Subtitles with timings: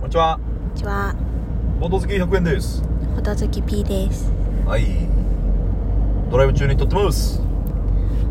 [0.00, 0.38] こんにちは。
[0.38, 1.14] こんにちは、
[1.78, 2.82] ボード好き100円です。
[3.14, 4.32] ほどずき P です。
[4.66, 4.86] はい。
[6.30, 7.42] ドライブ中に撮ってます。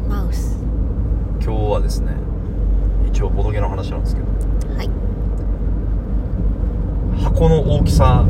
[0.09, 0.57] マウス。
[1.41, 2.13] 今日はですね、
[3.07, 4.27] 一応ボドゲの話なんですけど、
[4.75, 4.89] はい。
[7.23, 8.25] 箱の大きさ、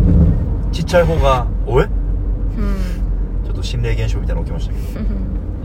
[0.71, 1.86] ちっちゃい方が、おえ？
[1.86, 1.92] うん。
[3.46, 5.06] ちょっと心霊現象みたいなの起きましたけど、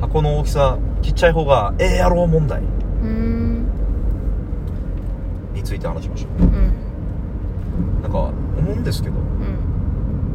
[0.00, 2.62] 箱の大きさ、ちっちゃい方が、ええやろう問題
[3.02, 3.66] うん。
[5.52, 6.72] について話しましょうん。
[8.08, 8.10] う。
[8.10, 8.18] なんか、
[8.58, 9.18] 思うんですけど、う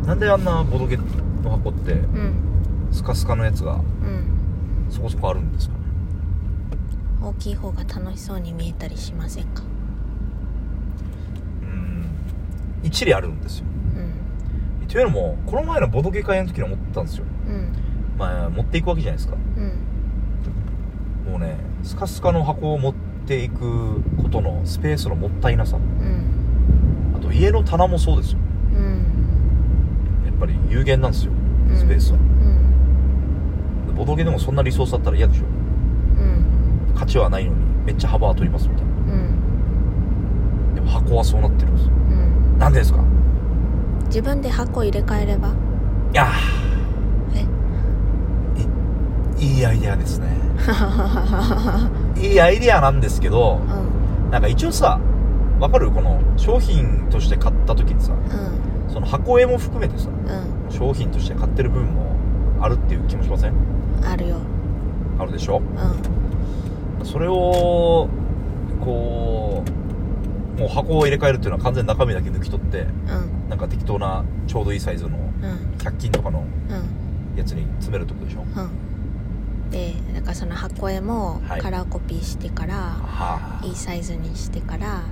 [0.04, 0.06] ん。
[0.06, 1.04] なんであんなボドゲの
[1.52, 2.34] 箱って、うん。
[2.92, 3.84] スカスカのやつがうん。
[4.90, 5.80] そこそこあるんですかね？
[7.22, 9.62] 大きい方が楽しそうに見えたりしませんか？
[11.62, 12.06] うん。
[12.82, 13.66] 一理あるんですよ。
[14.82, 14.88] うん。
[14.88, 17.26] というのも、この前のボドゲ会の時に思ったんですよ。
[17.48, 17.72] うん。
[18.18, 19.38] まあ、持っていくわけじゃないですか。
[21.26, 21.32] うん。
[21.32, 22.94] もうね、スカスカの箱を持っ
[23.28, 25.78] ていくことのスペースのもったいなさ。
[25.78, 26.39] うん。
[27.30, 28.40] あと家の棚もそうですよ。
[28.76, 30.26] うん。
[30.26, 31.32] やっぱり有限なんですよ
[31.70, 31.74] う。
[31.74, 32.18] んスペースは。
[32.18, 33.96] うん。
[33.96, 35.44] ボドゲでもそんなリソースだったら嫌でしょ。
[35.44, 36.96] うん。
[36.96, 38.92] 価値はないのにめっちゃ幅は取りますみたいな。
[38.92, 38.96] う
[40.72, 40.76] ん。
[40.76, 41.94] でも箱はそうなってるんですよ。
[41.94, 41.98] う
[42.56, 42.58] ん。
[42.58, 43.04] なんでですか？
[44.06, 45.50] 自分で箱入れ替えれば？
[45.50, 46.28] いや
[47.36, 47.46] え？
[49.44, 50.28] いいアイデアですね。
[52.18, 54.32] いいアイデアなんですけど、うん。
[54.32, 55.00] なんか一応さ、
[55.60, 55.92] わかる？
[55.92, 58.94] この商品として買った時にさ、うん。
[58.94, 60.12] その箱絵も含めてさ、う
[60.68, 60.72] ん。
[60.72, 62.16] 商品として買ってる部分も
[62.62, 63.54] あるっていう気もしません？
[64.04, 64.38] あるよ。
[65.20, 65.60] あるでしょ？
[65.60, 67.06] うん。
[67.06, 68.08] それを
[68.82, 69.64] こ
[70.58, 73.50] うもう箱を入れ替えるっていうのは完全に中身だけ抜き取ってうん。
[73.50, 75.78] なんか適当なちょうどいいサイズのうん。
[75.78, 77.38] 100均とかのうん。
[77.38, 78.42] やつに詰めるってことでしょ？
[78.42, 78.44] う
[79.68, 85.04] ん、でだからその箱絵もはいカラーコピーしてから、はあい、いサイズにしてから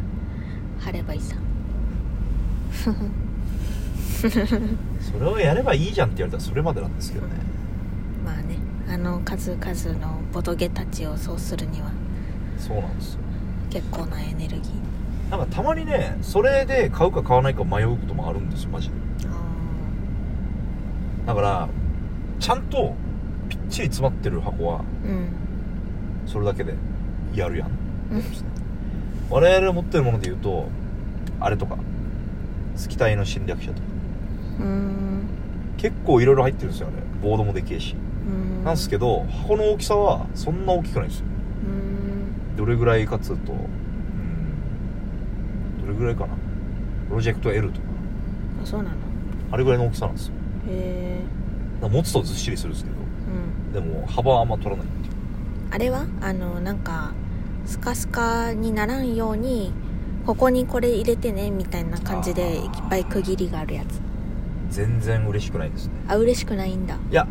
[0.79, 1.35] 貼ればいいさ。
[4.17, 7.33] それをやればいいじゃんって言われたらそれまでなんですけどね。
[8.25, 8.57] まあね
[8.89, 11.91] あの数々のボドゲたちをそうするには。
[12.57, 13.19] そうなんですよ。
[13.69, 15.31] 結構なエネルギー。
[15.31, 18.93] なんかたまにねそれで買うか買わないか迷うこともあるんですよマジで。
[19.27, 19.29] あ
[21.27, 21.67] だから
[22.39, 22.95] ちゃんと
[23.49, 25.27] ぴっちり詰まってる箱はーうん。
[26.25, 26.73] それだけで
[27.33, 27.69] やるやん。
[28.11, 28.23] うん
[29.29, 30.69] 我々が持ってるもので言うと
[31.39, 31.77] あれとか
[32.75, 33.79] スキタイの侵略者とか。
[34.59, 35.27] うーん。
[35.77, 36.97] 結構いろいろ入ってるんですよあれ。
[37.21, 37.95] ボードもでけえし。
[37.95, 38.63] うん。
[38.63, 41.25] なんですけど箱の大きさはそんな大きくないんですよ。
[41.25, 42.55] うん。
[42.55, 43.59] どれぐらいかっつうとうん。
[45.81, 46.35] どれぐらいかな。
[47.09, 47.87] プロジェクト L とか。
[48.63, 48.95] あそうなの。
[49.51, 50.33] あれぐらいの大きさなんですよ。
[50.69, 51.21] へ
[51.83, 51.87] え。
[51.87, 52.95] 持つとずっしりするんですけど。
[52.97, 52.99] う
[53.69, 53.73] ん。
[53.73, 55.13] でも幅はあんま取らないっていう。
[55.71, 56.05] あれは？
[56.21, 57.13] あのなんか
[57.67, 59.73] スカスカにならんように
[60.25, 64.01] ここにこれ入れてねみたいな感じでいっぱい区切りがあるやつ。
[64.69, 65.93] 全然嬉しくないですね。
[66.07, 66.95] あ嬉しくないんだ。
[66.95, 67.27] いや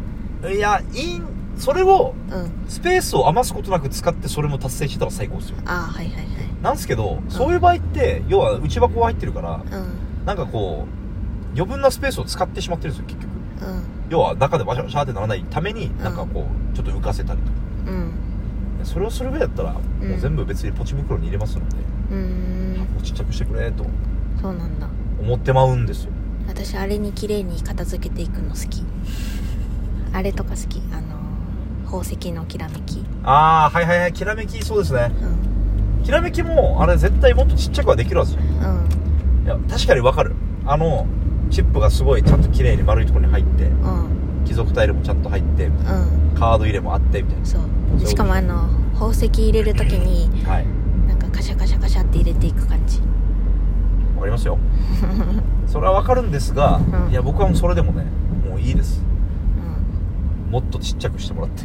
[0.48, 1.22] いやいい
[1.58, 2.52] それをうん。
[2.68, 5.56] スペースを余すことなく使ってそれも達成してたら最高ですよ。
[5.64, 6.26] あはいはいはい。
[6.62, 10.24] なんですけど、そういう場合って要は内箱が入ってるからうん。
[10.26, 13.20] なんかこう余分なスペースを使ってしまってるんですよ結
[13.60, 13.72] 局。
[13.72, 13.82] うん。
[14.10, 17.52] 要は中でバシャバシャってならないためになんかこうちょっと浮かせたりとか。
[17.88, 18.12] うん
[18.84, 19.80] それをするぐらいだったらも
[20.16, 21.76] う全部別にポチ袋に入れますので、
[22.10, 23.84] うーん箱ちっちゃくしてくれと
[24.40, 24.88] そうなんだ。
[25.20, 26.12] 思ってまうんですよ。
[26.46, 28.84] 私あれに綺麗に片付けていくの好き。
[30.12, 30.80] あれとか好き。
[30.92, 31.16] あの
[31.84, 33.04] 宝石のきらめき。
[33.24, 34.12] ああはいはいはい。
[34.12, 35.10] きらめきそうですね。
[35.98, 36.04] うん。
[36.04, 38.42] きらめきもあれ絶対もっとちっちゃくはできるはずうん。
[39.44, 40.34] いや確かにわかる。
[40.64, 41.06] あの
[41.50, 44.08] チップがすごいちゃんと綺麗に丸いところに入ってうん
[44.46, 46.34] 貴族タイルもちゃんと入ってうん。
[46.38, 47.60] カード入れもあってみたいそう。
[47.98, 50.66] そうしかもあの宝石入れる時になはい。
[51.08, 53.00] なんかカシャカシャカシャって入れていく感じ。
[54.14, 54.58] わかりますよ。
[55.66, 57.10] それはわかるんですが、うん。
[57.10, 58.04] いや僕はもうそれでもね
[58.48, 59.02] もういいです。
[60.46, 60.52] うん。
[60.52, 61.64] もっとちっちゃくしてもらって。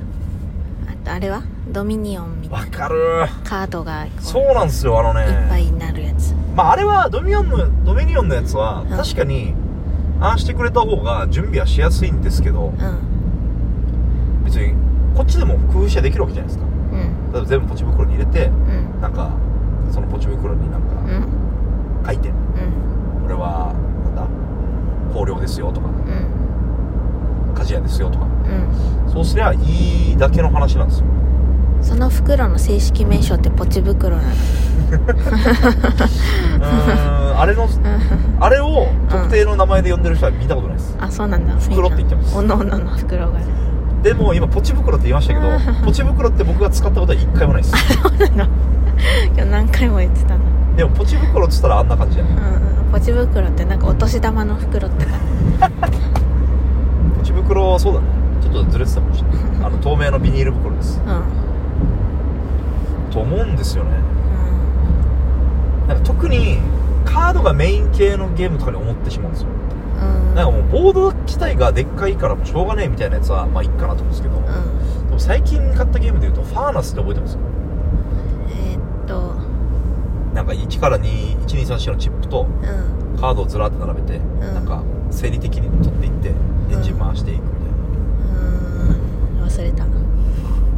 [0.88, 1.44] あとあれは？
[1.72, 2.66] ドミニオンみたいな。
[2.66, 2.98] わかる。
[3.44, 5.22] カードがそうなんですよあのね。
[5.22, 6.34] いっぱいになるやつ。
[6.56, 8.88] まああれはドミニオンのドミニオンのやつはん。
[8.90, 9.54] 確かに
[10.22, 12.76] ああしてくれた方が準備はしやすいんですけどうん。
[14.46, 14.74] 別に
[15.16, 16.66] こっちでも工夫してできるわけじゃないですか。
[16.66, 17.32] うん。
[17.34, 19.02] 例えば全部ポチ袋に入れてうん。
[19.02, 19.32] なんか
[19.92, 22.06] そのポチ袋になんかうん。
[22.06, 22.36] 書いてうん。
[23.24, 23.74] これは
[24.06, 24.28] なんだ？
[25.20, 25.94] 香料ですよとかうん。
[27.56, 28.26] 鍛冶屋ですよとか。
[28.26, 28.28] う
[29.10, 29.12] ん。
[29.12, 31.06] そうすりゃいいだけの話なんですよ。
[31.82, 34.30] その袋の正式名称ってポチ袋なの？
[34.92, 37.68] うーんあれの
[38.40, 39.21] あれを特
[39.72, 40.98] 前で呼んでる人は見たことないです。
[41.00, 41.56] あそうなんだ。
[41.56, 42.38] 袋って言ってます。
[42.38, 43.40] おのおのの袋が
[44.04, 45.48] でも今ポチ袋って言いましたけど
[45.86, 47.94] ポチ袋って僕が使ったことは一回もないです。
[47.94, 48.52] そうなの
[49.34, 50.40] 今日何回も言ってたの。
[50.76, 52.36] でもポチ袋っつったらあんな感じじゃんうん。
[52.92, 55.72] ポチ袋ってなんかお年玉の袋って感
[57.18, 58.06] ポチ袋はそうだね。
[58.42, 59.38] ちょっとずれてたかもしれない。
[59.68, 61.02] あの透明のビニール袋です。
[61.06, 61.24] じうん。
[63.12, 63.92] と思うんですよね。
[65.88, 66.60] なんか特に
[67.06, 69.50] カードがメイン系のゲームとかに思ってしまうんですよ
[70.36, 74.44] なんかもうボード自体がでっかいからもうしょうがねえみたいなやつはまあいいかなと思うんですけど、うん。
[75.08, 77.38] でも最近買ったゲームでいうとファーナスって覚えてます？
[78.50, 79.36] えーっと。
[80.34, 82.48] なんか1から21234のチップと
[83.14, 83.20] うん。
[83.20, 84.40] カードをずらって並べて、ん。
[84.54, 87.68] なんか生理的に取っていってエンジン回していくみたいな、
[89.38, 89.48] うーん。
[89.48, 89.86] 忘れた。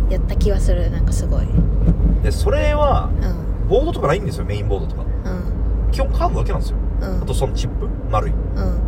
[0.10, 0.90] やった気はする。
[0.92, 1.48] なんかすごい。
[2.24, 3.70] でそれはうん。
[3.70, 5.04] ボードとかないんですよメインボードとか。
[5.04, 5.92] うん。
[5.92, 6.78] 基本カードだけなんですよ。
[7.02, 7.22] うん。
[7.22, 8.32] あとそのチップ丸い。
[8.32, 8.83] うん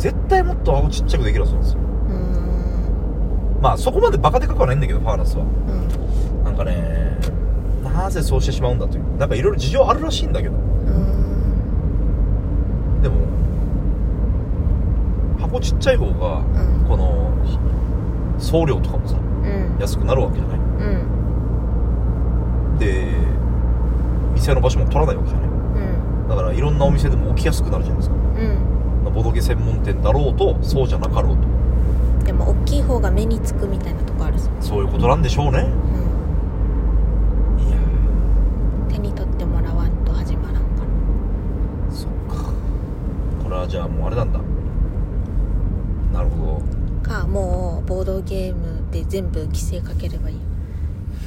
[0.00, 1.80] 絶対もっと青ちっちゃくできるはずなんですよ。
[3.60, 5.44] まあそこまでバカでかくはないんだけどファーナスは。
[5.44, 6.44] うん。
[6.44, 7.18] なんかね
[7.84, 9.16] なぜそうしてしまうんだという。
[9.18, 10.54] なんかいろいろ事情あるらしいんだけど。
[10.54, 10.62] うん。
[13.02, 13.16] でも
[15.38, 16.40] 箱ちっちゃい方がう
[16.84, 16.88] ん。
[16.88, 17.30] この
[18.38, 19.76] 送料とかもさうん。
[19.78, 20.58] 安くなるわけじゃない。
[20.58, 20.62] う
[22.74, 22.78] ん。
[22.78, 23.04] で
[24.32, 25.48] 店の場所も取らないわけじゃない。
[25.50, 25.52] う
[26.24, 26.28] ん。
[26.30, 28.16] だからいろんなお店でも置きやすくなるじゃないですか
[29.10, 31.42] うんボドゲ専門店だろうとそうじゃなかろうと。
[32.24, 35.58] でも大きい方が目につくみたいなとこあるさ、そういうことなんでしょうね。
[35.60, 35.62] う
[37.60, 37.76] ん、いや
[38.88, 41.90] 手に取ってもらわんと始まらんから。
[41.90, 42.52] ーそっか。
[43.42, 44.38] これはじゃあもうあれなんだ。
[46.12, 46.60] なるほ
[47.02, 50.36] かもうボードゲームで全部規制かければいい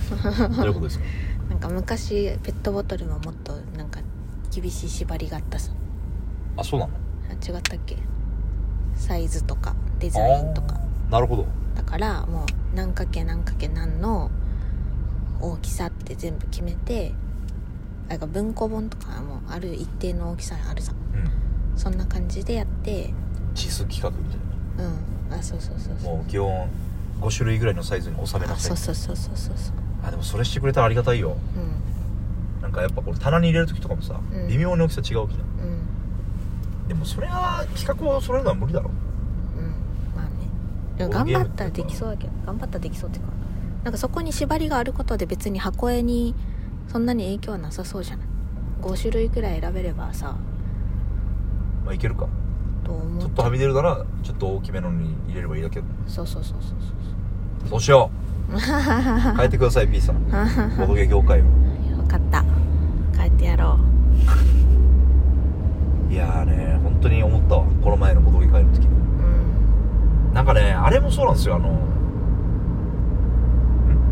[0.09, 1.05] ど どういうことですか？
[1.49, 3.99] なんか昔ペットボトルももっとなんか
[4.53, 5.71] 厳しい縛りがあったさ。
[6.55, 6.91] あそうなの？
[6.93, 6.97] あ
[7.33, 7.97] 違ったっけ？
[8.95, 10.79] サイズとかデザインとか。
[11.09, 11.45] なるほど。
[11.75, 14.29] だからもう何かけ何かけ何の
[15.41, 17.13] 大きさって全部決めて
[18.07, 20.93] なんか文庫本とかもある一定の大きさあるさ。
[21.13, 21.77] うん。
[21.77, 23.11] そんな感じでやって。
[23.55, 24.39] 地数企画みたい
[24.85, 25.33] うん。
[25.33, 26.17] あそうそうそうなそう。
[26.17, 26.69] もう基本
[27.21, 28.73] 5種類ぐらいのサイズに収めなあさい。
[28.73, 29.75] うそそうそうそうそうそう。
[30.03, 31.35] あでもそれしてくれたらありがたいよ。
[31.55, 32.61] うん。
[32.61, 34.47] なんかやっぱこれ棚に入れる時とかもさ、うん。
[34.47, 35.52] 微妙に大きさ違うわけじゃん
[36.87, 38.89] でもそれは企画を揃えるのは無理だろ。
[39.57, 39.65] うん。
[40.15, 40.31] まあね。
[40.97, 43.31] でも頑張ったらできそうだけど頑張ったらできそうっていうか。
[43.83, 46.35] なんかそこに縛りがあることで別に箱絵に
[46.87, 48.27] そんなに影響はなさそうじゃない
[48.81, 50.35] ？5種類くらい選べればさ。
[51.85, 52.27] まあいけるか。
[52.83, 55.81] と思ちょっとはみ出るならちょっと大きめのに入れればいいだけ。
[55.81, 56.69] どそうそうそうそう
[57.61, 57.69] そう。
[57.69, 58.23] そうしよう。
[59.37, 60.23] 変えてください B さん。
[60.77, 61.43] ボドゲ業界を。
[61.97, 62.43] 分かった。
[63.17, 64.02] 帰ってやろい
[71.03, 71.35] もそうなん？
[71.35, 71.77] ですよあのん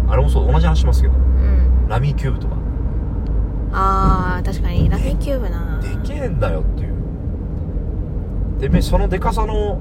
[0.10, 1.14] あれもそう同じ話しますけど。
[1.16, 1.88] うん。
[1.88, 2.56] ラミーキューブとか。
[3.74, 4.90] あー確かに。
[4.90, 5.80] ラミーキューブな。
[5.82, 6.94] でけえんだよっていう。
[8.60, 9.80] てめえそのでかさの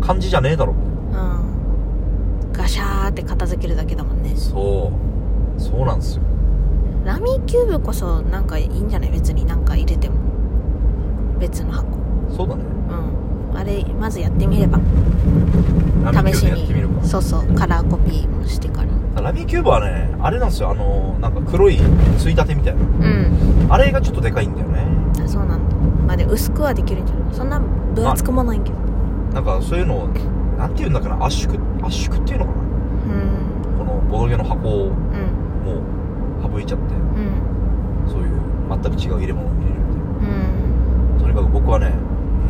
[0.00, 0.72] 感じじゃねえだろ。
[0.72, 2.52] うん。
[2.52, 4.34] ガシャーって片付けるだけだもんね。
[4.36, 4.92] そ
[5.56, 5.60] う。
[5.60, 6.22] そうなんですよ。
[7.04, 9.10] ラミーキューブこそなんかいいんじゃない？
[9.12, 10.16] 別になんか入れても。
[11.38, 11.86] 別の箱。
[12.36, 12.64] そうだね。
[12.90, 13.23] うん
[13.54, 14.78] あれまずやってみれば。
[16.32, 16.74] 試しに。
[17.02, 18.88] そうそうカラーコピーもしてから。
[19.14, 20.70] かラミーキューブはねあれなんですよ。
[20.70, 21.78] あのなんか黒い
[22.18, 22.80] ついたてみたいな。
[22.82, 23.66] うん。
[23.70, 24.86] あれがちょっとでかいんだよね。
[25.24, 25.76] あそうなんだ。
[26.06, 27.34] まあで薄くはできるんじゃない？
[27.34, 28.76] そんな分厚くもないけど。
[29.32, 30.08] なんかそういうのを
[30.58, 31.24] なんて言うんだかな？
[31.24, 32.58] 圧縮圧縮っていうのかな？
[32.58, 33.78] うん。
[33.78, 34.92] このボドゲの箱をうん。
[35.64, 35.80] も
[36.48, 36.94] う省いちゃって。
[36.94, 38.10] うん。
[38.10, 38.30] そういう
[38.68, 40.32] 全く違う入れ物を入れるみたいう
[41.14, 41.16] ん。
[41.16, 41.92] なとにかく僕はね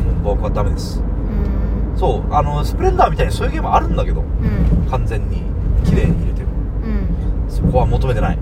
[0.05, 0.99] もう僕はダメです。
[0.99, 1.97] うん。
[1.97, 4.89] そうあのスプレンダーみたいにそういうゲームあるんだけどうん。
[4.89, 5.41] 完全に
[5.83, 6.47] 綺麗に入れてる。
[6.47, 7.49] うん。
[7.49, 8.37] そこは求めてない。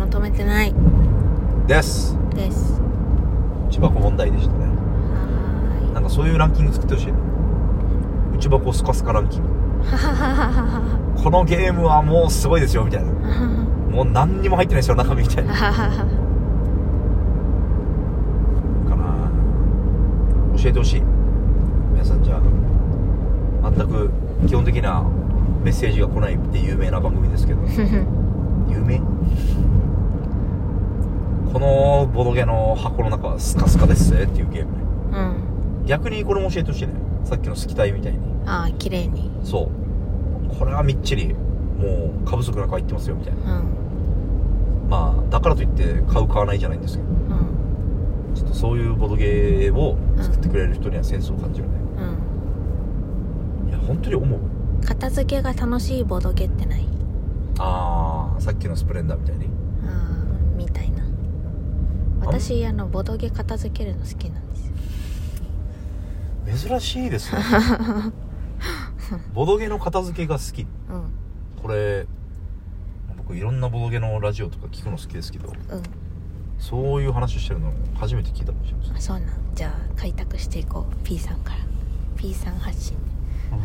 [0.00, 0.74] 求めてない。
[1.66, 2.16] です。
[2.34, 2.80] です。
[3.68, 4.64] 内箱問題でしたね。
[4.66, 7.12] はなんかそういうランキング作ってほしい。
[8.36, 9.48] 内箱スカスカランキング。
[11.22, 13.10] このゲームはもうすごいですよみたいな。
[13.10, 15.88] は もう何にも入ってないですよ中身みたいな ははは
[18.88, 19.28] かな
[20.62, 21.02] 教えてほしい。
[21.92, 24.10] 皆さんじゃあ全く
[24.46, 25.02] 基本的な
[25.64, 27.62] メッセージが来ないって有名な番組ですけど。
[28.70, 29.00] 有名？
[31.52, 34.78] このボドゲの箱の中はスカスカですぜっていうゲームね。
[35.80, 35.86] うん。
[35.86, 36.92] 逆にこれも教えてほしいね。
[37.24, 38.18] さっきのスキタイみたいに。
[38.46, 39.32] ああ綺麗に。
[39.42, 39.68] そ
[40.48, 40.56] う。
[40.56, 43.58] これはみっちりもう過不足なく入ってますよみたいな。
[43.58, 43.64] うん。
[44.88, 47.08] まあだからといって買う買わないじゃないんですけど。
[47.08, 47.31] うん
[48.34, 51.74] ちょっとそういうボドゲを作ってくれる人にはセンスを感じるね、
[53.64, 53.68] うん。
[53.68, 54.40] いや本当に思う。
[54.84, 56.86] 片付けが楽しいボドゲってない？
[57.58, 59.46] ああさっきのスプレンダーみたいに？
[59.46, 59.48] あ
[59.88, 61.02] あみたいな。
[62.20, 64.56] 私あのボドゲ片付けるの好きなんで
[66.54, 66.68] すよ。
[66.70, 67.42] 珍しいですね。
[69.34, 70.62] ボドゲの片付けが好き。
[70.62, 70.68] うん。
[71.60, 72.06] これ
[73.16, 75.48] 僕いろんなボドゲのラジオとか聞くの好きですけど。
[75.48, 75.82] うん
[76.62, 78.96] そういう話してるの初めて聞いたかもしれません。
[78.96, 79.28] あそうなん。
[79.54, 80.94] じゃあ開拓していこう。
[81.04, 81.58] P さんから。
[82.16, 82.96] P さん発信。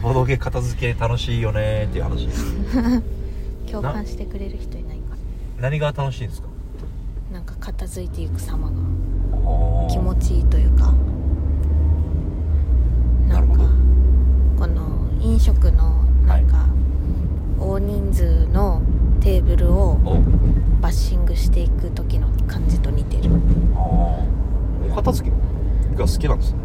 [0.02, 2.28] ボドゲ片付け楽しいよねっていう話。
[3.72, 5.16] 共感してくれる人いないか。
[5.60, 6.48] 何が楽しいんですか？
[7.32, 8.74] なんか片付いていく様が。
[9.90, 10.92] 気持ちいいというか。
[13.30, 13.58] なんか
[14.58, 16.66] この飲食のなんか、
[17.60, 18.82] 大人数の
[19.28, 20.22] テーブルをお。
[20.82, 23.24] バッシングしていく時の感じと似てる。
[23.76, 24.90] あー。
[24.90, 25.36] お片付け
[25.98, 26.60] が好きなんですね。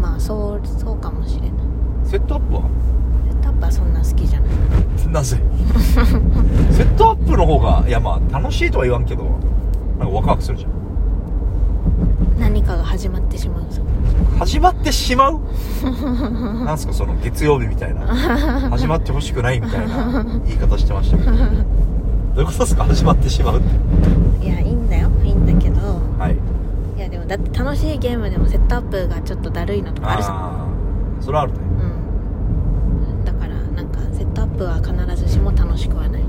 [0.00, 1.50] まあそうそうかもしれない。
[2.06, 2.62] セットアップは？
[3.28, 4.50] セットアップはそんな好きじゃない。
[5.12, 5.36] なぜ？
[6.72, 9.24] セットアップの方がいやまあ楽しいとは言わんけど
[9.98, 10.70] なんかワクワクするじゃん
[12.38, 13.82] 何かが始まってしまうぞ
[14.38, 15.40] 始まってしまう？
[16.64, 18.00] なんすかその月曜日みたいな。
[18.70, 21.30] 始まってほしくないみたいな言い方してましたけど。
[21.30, 22.84] どういうことですか？
[22.84, 24.44] 始まってしまうって。
[24.44, 25.08] いやいいんだよ。
[25.22, 25.80] いいんだけど。
[26.18, 26.36] はい。
[26.96, 30.30] いやでもだって楽しいゲームでもセットアップがちょっとだるいのとかあるさ。
[30.32, 31.22] あー。
[31.24, 31.58] それはあるね。
[33.18, 33.24] うん。
[33.24, 36.22] だからなんかセットアップは必ずしも楽しくはない。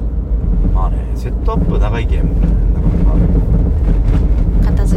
[0.73, 3.25] まあねセットアップ長いゲームもねなかな
[3.84, 3.84] 片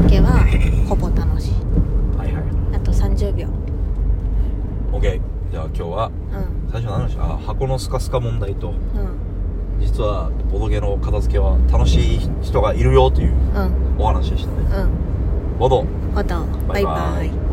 [0.02, 0.30] 付けは
[0.88, 1.50] ほぼ楽しい。
[2.16, 2.42] かはいはい。
[2.76, 3.48] あと30秒。
[4.92, 6.70] OK じゃあ今日はうん。
[6.72, 8.76] 最初何でしたあ箱のスカスカ問題とうん。
[9.80, 13.96] 実はボドゲの片付けは楽しい人がいるよといううん。
[13.98, 14.82] お話でしたね。
[14.82, 14.84] う
[15.56, 15.58] ん。
[15.58, 15.84] ボド。
[16.14, 16.36] ほど
[16.68, 16.90] バイバ
[17.22, 17.24] イ。
[17.24, 17.47] バイバイ